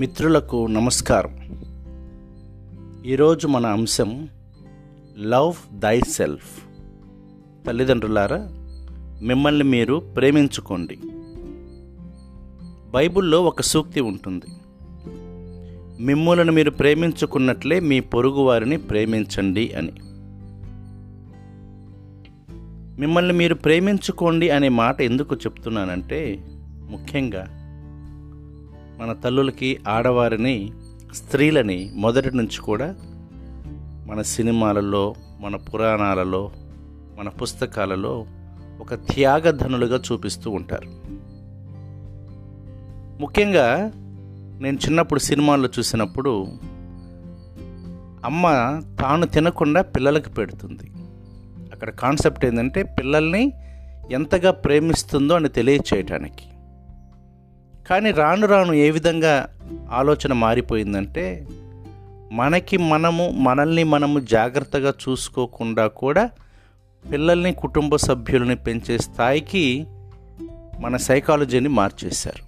[0.00, 1.36] మిత్రులకు నమస్కారం.
[3.06, 4.28] ఈరోజు మన అంశం
[5.18, 6.60] లవ్ దై సెల్ఫ్
[7.66, 8.48] తల్లిదండ్రులారా
[9.22, 10.98] మిమ్మల్ని మీరు ప్రేమించుకోండి.
[12.90, 14.46] బైబిల్లో ఒక సూక్తి ఉంటుంది.
[16.04, 19.92] మిమ్మలను మీరు ప్రేమించుకున్నట్లే మీ పొరుగువారిని ప్రేమించండి అని.
[23.00, 26.44] మిమ్మల్ని మీరు ప్రేమించుకోండి అనే మాట ఎందుకు చెప్తున్నానంటే
[26.90, 27.59] ముఖ్యంగా
[29.00, 30.72] మన తల్లులకి ఆడవారిని
[31.14, 32.94] స్త్రీలని మొదటి నుంచి కూడా
[34.06, 36.50] మన సినిమాలలో మన పురాణాలలో
[37.18, 38.26] మన పుస్తకాలలో
[38.80, 40.88] ఒక త్యాగధనులుగా చూపిస్తూ ఉంటారు.
[43.20, 43.92] ముఖ్యంగా
[44.60, 46.46] నేను చిన్నప్పుడు సినిమాల్లో చూసినప్పుడు
[48.24, 48.46] అమ్మ
[49.00, 50.90] తాను తినకుండా పిల్లలకు పెడుతుంది.
[51.72, 53.52] అక్కడ కాన్సెప్ట్ ఏంటంటే పిల్లల్ని
[54.10, 56.42] ఎంతగా ప్రేమిస్తుందో అని తెలియచేయటానికి.
[57.90, 59.48] కానీ రాను రాను ఏ విధంగా
[59.90, 61.46] ఆలోచన మారిపోయిందంటే
[62.32, 66.30] మనకి మనము మనల్ని మనము జాగ్రత్తగా చూసుకోకుండా కూడా
[67.12, 69.86] పిల్లల్ని కుటుంబ సభ్యులని పెంచే స్థాయికి
[70.80, 72.42] మన సైకాలజీని మార్చేశారు.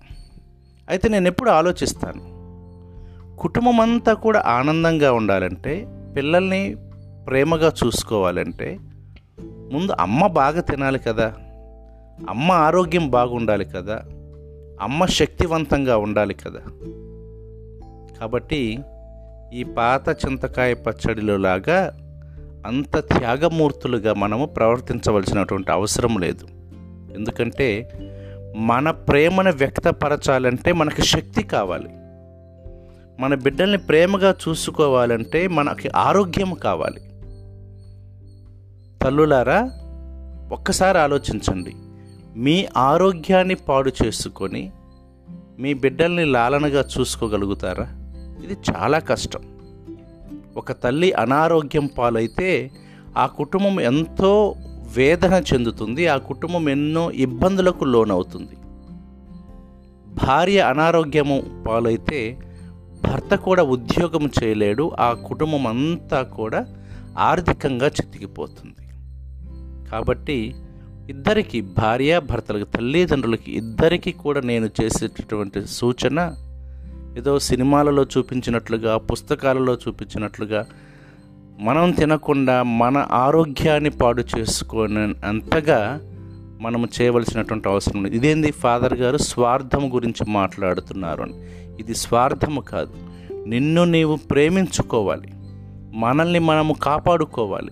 [0.88, 2.32] అయితే నేను ఎప్పుడు ఆలోచిస్తాను
[3.36, 6.76] కుటుంబం అంతా కూడా ఆనందంగా ఉండాలంటే పిల్లల్ని
[7.26, 8.78] ప్రేమగా చూసుకోవాలంటే
[9.72, 11.34] ముందు అమ్మ బాగా తినాలి కదా
[12.28, 14.02] అమ్మ ఆరోగ్యం బాగుండాలి కదా
[14.82, 16.60] అమ్మ శక్తివంతంగా ఉండాలి కదా.
[18.20, 18.78] కాబట్టి
[19.54, 21.92] ఈ పాత చింతకాయ పచ్చడిలో లాగా
[22.66, 26.46] అంత త్యాగమూర్తులుగా మనము ప్రవర్తించవలసినటువంటి అవసరం లేదు.
[27.14, 27.92] ఎందుకంటే
[28.56, 31.88] మన ప్రేమను వ్యక్తపరచాలంటే మనకి శక్తి కావాలి.
[33.22, 37.00] మన బిడ్డల్ని ప్రేమగా చూసుకోవాలంటే మనకి ఆరోగ్యం కావాలి.
[39.02, 39.70] తల్లులారా
[40.52, 41.74] ఒక్కసారి ఆలోచించండి.
[42.36, 44.70] మీ ఆరోగ్యాన్ని పాడు చేసుకొని
[45.58, 47.88] మీ బిడ్డల్ని లాలనగా చూసుకోగలుగుతారా?
[48.44, 49.40] ఇది చాలా కష్టం.
[50.56, 52.70] ఒక తల్లి అనారోగ్యం పాలైతే
[53.16, 54.54] ఆ కుటుంబం ఎంతో
[54.96, 58.56] వేదన చెందుతుంది ఆ కుటుంబం ఎన్నో ఇబ్బందులకు లోనవుతుంది.
[60.24, 62.38] భార్య అనారోగ్యము పాలైతే
[63.04, 66.66] భర్త కూడా ఉద్యోగం చేయలేడు ఆ కుటుంబం అంతా కూడా
[67.18, 68.88] ఆర్థికంగా చితికిపోతుంది.
[69.88, 70.54] కాబట్టి
[71.12, 76.34] ఇద్దరికి భార్య భర్తలకు తల్లిదండ్రులకి ఇద్దరికి కూడా నేను చేసేటటువంటి సూచన
[77.18, 80.66] ఏదో సినిమాలలో చూపించినట్లుగా పుస్తకాలలో చూపించినట్లుగా
[81.60, 86.00] మనం తినకుండా మన ఆరోగ్యాన్ని పాడు చేసుకునే అంతగా
[86.60, 88.16] మనము చేయవలసినటువంటి అవసరం ఉంది.
[88.16, 88.50] ఇదేంది?
[88.50, 91.34] ఫాదర్ గారు స్వార్థం గురించి మాట్లాడుతున్నారు అని.
[91.80, 92.92] ఇది స్వార్థము కాదు.
[93.48, 95.28] నిన్ను నీవు ప్రేమించుకోవాలి.
[95.94, 97.70] మనల్ని మనము కాపాడుకోవాలి.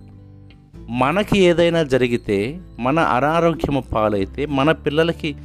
[0.91, 5.37] మనకి ఏదైనా జరిగితే మన అనారోగ్యము పాలైతే మన పిల్లలకి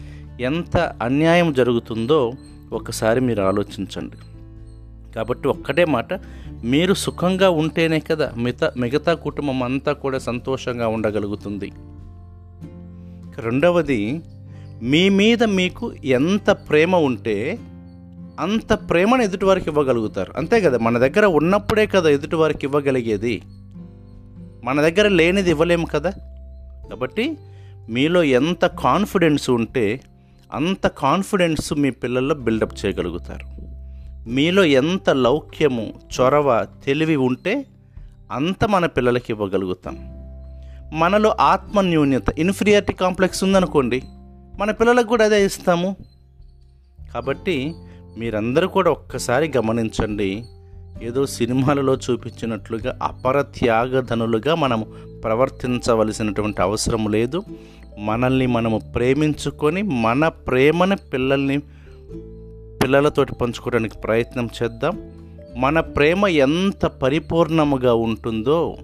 [0.42, 2.32] ఎంత అన్యాయం జరుగుతుందో
[2.74, 4.18] ఒకసారి మీరు ఆలోచించండి.
[5.14, 6.14] కాబట్టి ఒక్కటే మాట
[6.64, 11.72] మీరు సుఖంగా ఉంటేనే కదా మిగతా మిగతా కుటుంబం అంతా కూడా సంతోషంగా ఉండగలుగుతుంది.
[13.38, 14.22] రెండవది
[14.82, 17.60] మీ మీద మీకు ఎంత ప్రేమ ఉంటే
[18.40, 20.34] అంత ప్రేమను ఎదుటివారికి ఇవ్వగలుగుతారు.
[20.38, 23.42] అంతే కదా మన దగ్గర ఉన్నప్పుడే కదా ఎదుటివారికి ఇవ్వగలిగేది.
[24.66, 26.09] మన దగ్గర లేనిది ఇవ్వలేము కదా?
[26.90, 27.38] కాబట్టి
[27.90, 30.02] మీలో ఎంత కాన్ఫిడెన్స్ ఉంటే
[30.53, 33.66] అంత కాన్ఫిడెన్స్ మీ పిల్లల్లో బిల్డప్ చేయగలుగుతారు.
[34.30, 37.66] మీలో ఎంత లౌక్యము చొరవ తెలివి ఉంటే
[38.31, 39.98] అంత మన పిల్లలకి ఇవ్వగలుగుతాం.
[40.94, 44.02] మనలో ఆత్మన్యూన్యత ఇన్ఫీరియారిటీ కాంప్లెక్స్ ఉందనుకోండి
[44.59, 45.96] మన పిల్లలకు కూడా అదే ఇస్తాము.
[47.14, 47.74] కాబట్టి
[48.18, 50.46] మీరందరూ కూడా ఒక్కసారి గమనించండి
[51.04, 54.88] ఏదో సినిమాలలో చూపించినట్లుగా అపర త్యాగధనులుగా మనము
[55.24, 57.44] ప్రవర్తించవలసినటువంటి అవసరం లేదు.
[58.00, 61.58] మనల్ని మనము ప్రేమించుకొని మన ప్రేమని పిల్లల్ని
[62.84, 65.12] పిల్లలతోటి పంచుకోవడానికి ప్రయత్నం చేద్దాం.
[65.58, 68.78] మన ప్రేమ ఎంత పరిపూర్ణముగా ఉంటుందో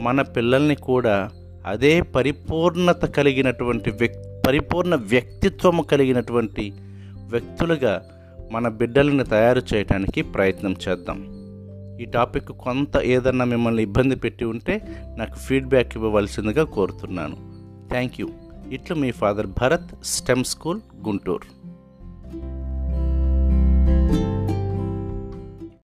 [0.00, 1.30] మన పిల్లల్ని కూడా
[1.66, 6.72] అదే పరిపూర్ణత కలిగినటువంటి వ్యక్ పరిపూర్ణ వ్యక్తిత్వము కలిగినటువంటి
[7.30, 8.02] వ్యక్తులుగా
[8.52, 11.29] మన బిడ్డలను తయారు చేయడానికి ప్రయత్నం చేద్దాం.
[12.00, 14.82] ఈ టాపిక్ కొంత ఏదన్నా మిమ్మల్ని ఇబ్బంది పెట్టి ఉంటే
[15.16, 17.36] నాకు ఫీడ్బ్యాక్ ఇవ్వవలసిందిగా కోరుతున్నాను.
[17.90, 18.28] Thank you.
[18.70, 21.59] ఇట్లు మీ father Bharat STEM school Guntur.